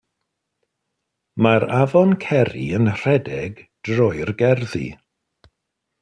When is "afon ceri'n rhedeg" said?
1.79-3.59